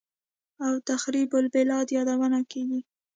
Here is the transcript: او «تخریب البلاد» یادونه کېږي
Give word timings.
او 0.65 0.73
«تخریب 0.89 1.29
البلاد» 1.39 1.87
یادونه 1.97 2.39
کېږي 2.51 2.79